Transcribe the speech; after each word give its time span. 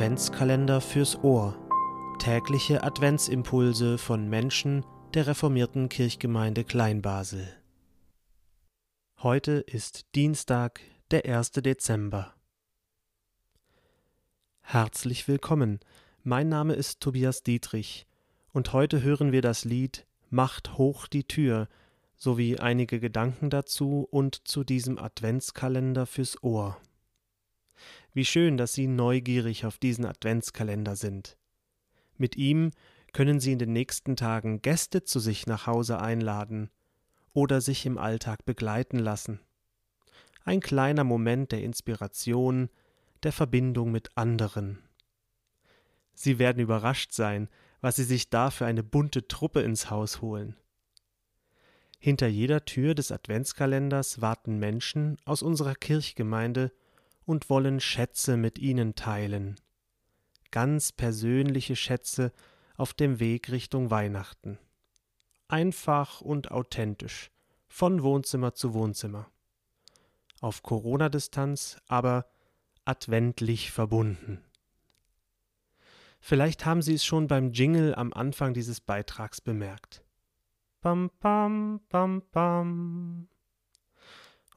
Adventskalender 0.00 0.80
fürs 0.80 1.22
Ohr. 1.22 1.58
Tägliche 2.18 2.82
Adventsimpulse 2.82 3.98
von 3.98 4.30
Menschen 4.30 4.82
der 5.12 5.26
reformierten 5.26 5.90
Kirchgemeinde 5.90 6.64
Kleinbasel. 6.64 7.46
Heute 9.18 9.52
ist 9.52 10.06
Dienstag, 10.14 10.80
der 11.10 11.26
1. 11.26 11.50
Dezember. 11.50 12.32
Herzlich 14.62 15.28
willkommen. 15.28 15.80
Mein 16.22 16.48
Name 16.48 16.72
ist 16.72 17.00
Tobias 17.00 17.42
Dietrich 17.42 18.06
und 18.54 18.72
heute 18.72 19.02
hören 19.02 19.32
wir 19.32 19.42
das 19.42 19.66
Lied 19.66 20.06
Macht 20.30 20.78
hoch 20.78 21.08
die 21.08 21.24
Tür 21.24 21.68
sowie 22.16 22.58
einige 22.58 23.00
Gedanken 23.00 23.50
dazu 23.50 24.08
und 24.10 24.48
zu 24.48 24.64
diesem 24.64 24.98
Adventskalender 24.98 26.06
fürs 26.06 26.42
Ohr. 26.42 26.78
Wie 28.12 28.24
schön, 28.24 28.56
dass 28.56 28.72
Sie 28.72 28.86
neugierig 28.86 29.64
auf 29.66 29.78
diesen 29.78 30.04
Adventskalender 30.04 30.96
sind. 30.96 31.36
Mit 32.16 32.36
ihm 32.36 32.72
können 33.12 33.40
Sie 33.40 33.52
in 33.52 33.58
den 33.58 33.72
nächsten 33.72 34.16
Tagen 34.16 34.62
Gäste 34.62 35.04
zu 35.04 35.20
sich 35.20 35.46
nach 35.46 35.66
Hause 35.66 36.00
einladen 36.00 36.70
oder 37.32 37.60
sich 37.60 37.86
im 37.86 37.98
Alltag 37.98 38.44
begleiten 38.44 38.98
lassen. 38.98 39.40
Ein 40.44 40.60
kleiner 40.60 41.04
Moment 41.04 41.52
der 41.52 41.62
Inspiration, 41.62 42.68
der 43.22 43.32
Verbindung 43.32 43.92
mit 43.92 44.16
anderen. 44.16 44.78
Sie 46.14 46.38
werden 46.38 46.60
überrascht 46.60 47.12
sein, 47.12 47.48
was 47.80 47.96
Sie 47.96 48.04
sich 48.04 48.30
da 48.30 48.50
für 48.50 48.66
eine 48.66 48.82
bunte 48.82 49.28
Truppe 49.28 49.60
ins 49.60 49.90
Haus 49.90 50.20
holen. 50.20 50.56
Hinter 51.98 52.26
jeder 52.26 52.64
Tür 52.64 52.94
des 52.94 53.12
Adventskalenders 53.12 54.20
warten 54.20 54.58
Menschen 54.58 55.18
aus 55.24 55.42
unserer 55.42 55.74
Kirchgemeinde 55.74 56.72
und 57.30 57.48
wollen 57.48 57.78
Schätze 57.78 58.36
mit 58.36 58.58
ihnen 58.58 58.96
teilen. 58.96 59.54
Ganz 60.50 60.90
persönliche 60.90 61.76
Schätze 61.76 62.32
auf 62.76 62.92
dem 62.92 63.20
Weg 63.20 63.52
Richtung 63.52 63.88
Weihnachten. 63.92 64.58
Einfach 65.46 66.20
und 66.22 66.50
authentisch, 66.50 67.30
von 67.68 68.02
Wohnzimmer 68.02 68.54
zu 68.54 68.74
Wohnzimmer. 68.74 69.30
Auf 70.40 70.64
Corona-Distanz, 70.64 71.76
aber 71.86 72.26
adventlich 72.84 73.70
verbunden. 73.70 74.42
Vielleicht 76.18 76.66
haben 76.66 76.82
Sie 76.82 76.94
es 76.94 77.04
schon 77.04 77.28
beim 77.28 77.52
Jingle 77.52 77.94
am 77.94 78.12
Anfang 78.12 78.54
dieses 78.54 78.80
Beitrags 78.80 79.40
bemerkt. 79.40 80.02
Bam, 80.80 81.12
bam, 81.20 81.80
bam, 81.90 82.22
bam. 82.32 83.28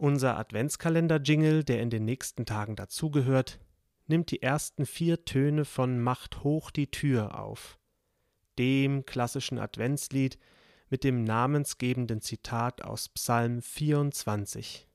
Unser 0.00 0.38
Adventskalender-Jingle, 0.38 1.62
der 1.62 1.82
in 1.82 1.90
den 1.90 2.06
nächsten 2.06 2.46
Tagen 2.46 2.74
dazugehört, 2.74 3.60
nimmt 4.06 4.30
die 4.30 4.40
ersten 4.40 4.86
vier 4.86 5.26
Töne 5.26 5.66
von 5.66 6.00
Macht 6.00 6.42
hoch 6.42 6.70
die 6.70 6.90
Tür 6.90 7.38
auf, 7.38 7.78
dem 8.58 9.04
klassischen 9.04 9.58
Adventslied 9.58 10.38
mit 10.88 11.04
dem 11.04 11.22
namensgebenden 11.24 12.22
Zitat 12.22 12.80
aus 12.80 13.10
Psalm 13.10 13.60
24. 13.60 14.88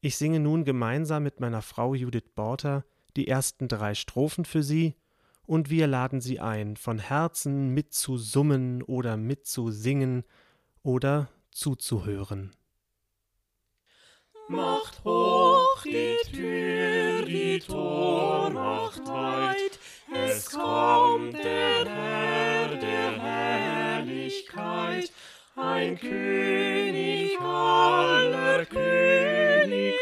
Ich 0.00 0.16
singe 0.16 0.40
nun 0.40 0.64
gemeinsam 0.64 1.22
mit 1.22 1.38
meiner 1.38 1.62
Frau 1.62 1.94
Judith 1.94 2.32
Borter 2.34 2.84
die 3.14 3.28
ersten 3.28 3.68
drei 3.68 3.94
Strophen 3.94 4.44
für 4.44 4.64
Sie 4.64 4.96
und 5.46 5.70
wir 5.70 5.86
laden 5.86 6.20
Sie 6.20 6.40
ein, 6.40 6.76
von 6.76 6.98
Herzen 6.98 7.68
mitzusummen 7.68 8.82
oder 8.82 9.16
mitzusingen 9.16 10.24
oder 10.82 11.28
zuzuhören. 11.52 12.50
Macht 14.48 15.02
hoch 15.06 15.82
die 15.84 16.18
Tür, 16.30 17.22
die 17.24 17.58
Tor 17.60 18.50
macht 18.50 19.06
weit, 19.06 19.78
es 20.12 20.50
kommt 20.50 21.32
der 21.42 21.86
Herr 21.86 22.68
der 22.76 23.22
Herrlichkeit, 23.22 25.10
ein 25.56 25.98
König 25.98 27.40
aller 27.40 28.66
Königreich, 28.66 29.96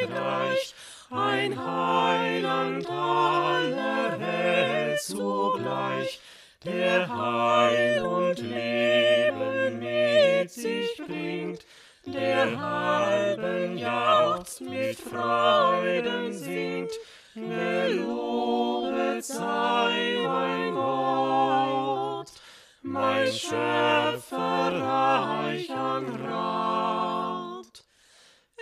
ein 1.11 1.57
Heiland 1.57 2.91
aller 2.91 4.19
Welt 4.19 5.01
zugleich, 5.03 6.19
der 6.65 7.09
Heil 7.09 8.03
und 8.03 8.39
Leben 8.41 9.79
mit 9.79 10.51
sich 10.51 10.97
bringt, 10.97 11.65
der 12.05 12.51
jauchzt 12.51 13.12
mit 14.93 15.01
Freuden 15.01 16.33
singt, 16.35 16.93
gelobet 17.35 19.25
sei 19.25 20.19
mein 20.23 20.75
Gott, 20.75 22.27
mein 22.83 23.33
Schöpfer 23.33 24.83
reich 24.85 25.71
an 25.71 26.15
Rat. 26.27 27.85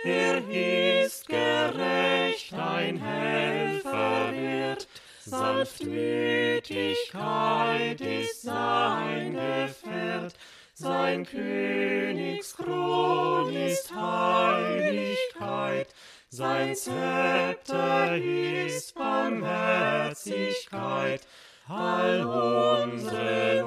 Er 0.05 0.37
ist 0.47 1.27
gerecht, 1.27 2.53
ein 2.53 2.97
Helfer 2.97 4.31
wird, 4.31 4.87
Sanftmütigkeit 5.25 7.99
ist 7.99 8.43
sein 8.43 9.33
Gefährt, 9.33 10.35
sein 10.75 11.25
Königskron 11.25 13.53
ist 13.53 13.93
Heiligkeit, 13.93 14.30
sein 16.33 16.73
Zepter 16.77 18.15
ist 18.15 18.95
Barmherzigkeit, 18.95 21.27
all 21.67 22.23
unsere 22.23 23.60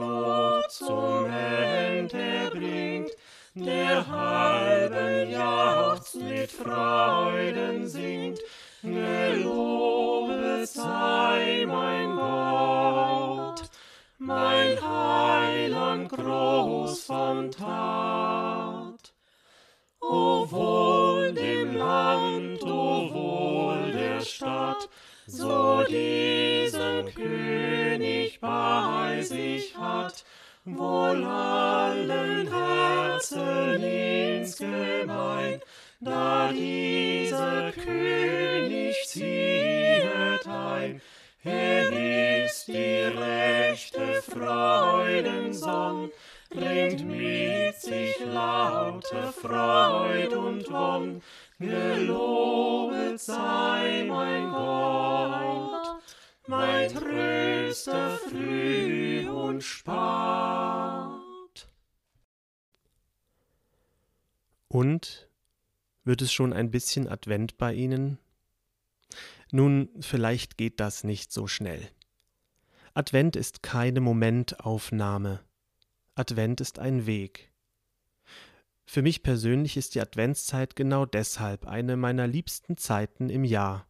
Stadt, 24.74 24.88
so 25.26 25.84
diesen 25.88 27.14
König 27.14 28.40
bei 28.40 29.22
sich 29.22 29.76
hat, 29.76 30.24
wohl 30.64 31.24
allen 31.24 32.48
Herzen 32.52 33.82
insgemein, 33.82 35.60
da 36.00 36.50
dieser 36.52 37.72
König 37.72 38.96
ziehet 39.06 40.46
ein, 40.46 41.00
er 41.44 42.44
ist 42.44 42.68
die 42.68 43.02
rechte 43.02 44.22
Freudensonn, 44.22 46.10
bringt 46.50 47.04
mit 47.06 47.53
sich 47.84 48.18
laute 48.20 49.32
Freud 49.32 50.34
und 50.34 50.70
Wonn. 50.70 51.22
Gelobet 51.58 53.20
sei 53.20 54.06
mein 54.08 54.50
Gott, 54.50 56.02
mein 56.46 56.88
Tröster 56.88 58.18
früh 58.18 59.28
und 59.28 59.62
spät. 59.62 59.94
Und 64.68 65.28
wird 66.04 66.22
es 66.22 66.32
schon 66.32 66.52
ein 66.52 66.70
bisschen 66.70 67.08
Advent 67.08 67.58
bei 67.58 67.74
Ihnen? 67.74 68.18
Nun, 69.52 69.88
vielleicht 70.00 70.56
geht 70.56 70.80
das 70.80 71.04
nicht 71.04 71.32
so 71.32 71.46
schnell. 71.46 71.88
Advent 72.94 73.36
ist 73.36 73.62
keine 73.62 74.00
Momentaufnahme. 74.00 75.40
Advent 76.16 76.60
ist 76.60 76.78
ein 76.78 77.06
Weg. 77.06 77.53
Für 78.86 79.02
mich 79.02 79.22
persönlich 79.22 79.76
ist 79.76 79.94
die 79.94 80.00
Adventszeit 80.00 80.76
genau 80.76 81.06
deshalb 81.06 81.66
eine 81.66 81.96
meiner 81.96 82.26
liebsten 82.26 82.76
Zeiten 82.76 83.30
im 83.30 83.44
Jahr, 83.44 83.86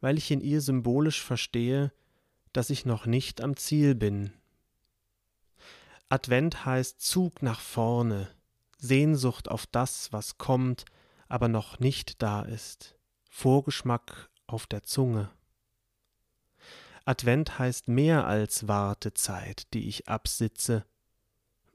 weil 0.00 0.18
ich 0.18 0.30
in 0.30 0.40
ihr 0.40 0.60
symbolisch 0.60 1.22
verstehe, 1.22 1.92
dass 2.52 2.70
ich 2.70 2.86
noch 2.86 3.06
nicht 3.06 3.40
am 3.40 3.56
Ziel 3.56 3.94
bin. 3.94 4.32
Advent 6.08 6.64
heißt 6.64 7.00
Zug 7.00 7.42
nach 7.42 7.60
vorne, 7.60 8.28
Sehnsucht 8.78 9.50
auf 9.50 9.66
das, 9.66 10.12
was 10.12 10.38
kommt, 10.38 10.84
aber 11.28 11.48
noch 11.48 11.80
nicht 11.80 12.22
da 12.22 12.42
ist, 12.42 12.96
Vorgeschmack 13.28 14.30
auf 14.46 14.66
der 14.66 14.82
Zunge. 14.82 15.30
Advent 17.04 17.58
heißt 17.58 17.88
mehr 17.88 18.26
als 18.26 18.66
Wartezeit, 18.66 19.72
die 19.74 19.88
ich 19.88 20.08
absitze, 20.08 20.84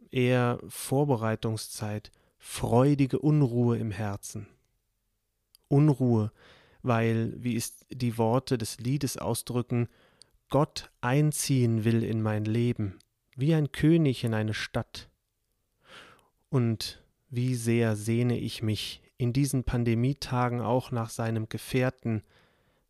eher 0.10 0.60
Vorbereitungszeit, 0.68 2.12
freudige 2.44 3.20
Unruhe 3.20 3.78
im 3.78 3.92
Herzen. 3.92 4.48
Unruhe, 5.68 6.32
weil, 6.82 7.36
wie 7.38 7.56
es 7.56 7.86
die 7.92 8.18
Worte 8.18 8.58
des 8.58 8.80
Liedes 8.80 9.16
ausdrücken, 9.18 9.88
Gott 10.50 10.92
einziehen 11.00 11.86
will 11.86 12.04
in 12.04 12.22
mein 12.22 12.44
Leben, 12.44 12.98
wie 13.36 13.54
ein 13.54 13.72
König 13.72 14.24
in 14.24 14.34
eine 14.34 14.56
Stadt. 14.56 15.10
Und 16.50 17.02
wie 17.30 17.56
sehr 17.56 17.96
sehne 17.96 18.38
ich 18.38 18.64
mich 18.64 19.02
in 19.18 19.34
diesen 19.34 19.64
Pandemietagen 19.64 20.62
auch 20.62 20.90
nach 20.90 21.12
seinem 21.12 21.48
Gefährten 21.48 22.24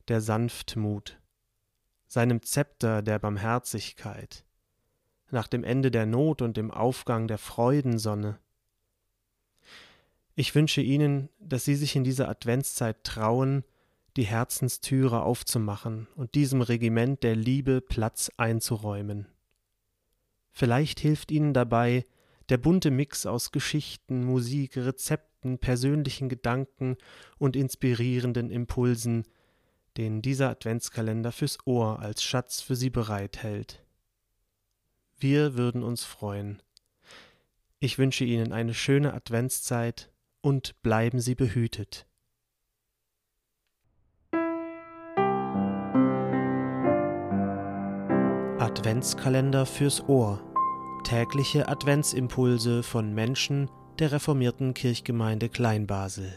der 0.08 0.22
Sanftmut, 0.22 1.20
seinem 2.08 2.42
Zepter 2.42 3.02
der 3.02 3.20
Barmherzigkeit, 3.20 4.46
nach 5.30 5.48
dem 5.48 5.66
Ende 5.66 5.92
der 5.92 6.06
Not 6.06 6.42
und 6.42 6.56
dem 6.56 6.72
Aufgang 6.72 7.28
der 7.28 7.38
Freudensonne. 7.38 8.40
Ich 10.36 10.56
wünsche 10.56 10.82
Ihnen, 10.82 11.30
dass 11.40 11.66
Sie 11.66 11.76
sich 11.76 11.96
in 11.96 12.04
dieser 12.04 12.30
Adventszeit 12.30 13.04
trauen, 13.04 13.64
die 14.18 14.24
Herzenstüre 14.24 15.24
aufzumachen 15.24 16.08
und 16.16 16.36
diesem 16.36 16.62
Regiment 16.62 17.24
der 17.24 17.36
Liebe 17.36 17.82
Platz 17.82 18.32
einzuräumen. 18.38 19.28
Vielleicht 20.52 21.00
hilft 21.00 21.32
Ihnen 21.32 21.54
dabei 21.54 22.06
der 22.50 22.58
bunte 22.58 22.92
Mix 22.92 23.26
aus 23.26 23.52
Geschichten, 23.52 24.26
Musik, 24.26 24.76
Rezepten, 24.76 25.58
persönlichen 25.60 26.28
Gedanken 26.28 26.98
und 27.38 27.56
inspirierenden 27.56 28.52
Impulsen, 28.52 29.24
den 29.98 30.22
dieser 30.22 30.50
Adventskalender 30.50 31.32
fürs 31.32 31.58
Ohr 31.66 32.00
als 32.00 32.24
Schatz 32.24 32.62
für 32.62 32.76
Sie 32.76 32.90
bereithält. 32.90 33.84
Wir 35.18 35.56
würden 35.56 35.84
uns 35.84 36.04
freuen. 36.04 36.62
Ich 37.80 37.98
wünsche 37.98 38.26
Ihnen 38.26 38.52
eine 38.52 38.74
schöne 38.74 39.14
Adventszeit 39.14 40.11
und 40.42 40.82
bleiben 40.82 41.20
Sie 41.20 41.36
behütet. 41.36 42.08
Adventskalender 48.60 49.66
fürs 49.66 50.08
Ohr. 50.08 50.42
Tägliche 51.04 51.68
Adventsimpulse 51.68 52.84
von 52.84 53.14
Menschen 53.14 53.70
der 54.00 54.12
reformierten 54.12 54.74
Kirchgemeinde 54.74 55.50
Kleinbasel. 55.50 56.32